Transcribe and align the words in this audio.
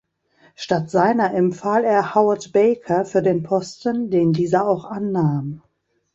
Statt 0.55 0.89
seiner 0.89 1.31
empfahl 1.35 1.83
er 1.83 2.15
Howard 2.15 2.53
Baker 2.53 3.05
für 3.05 3.21
den 3.21 3.43
Posten, 3.43 4.09
den 4.09 4.33
dieser 4.33 4.67
auch 4.67 4.85
annahm. 4.85 5.61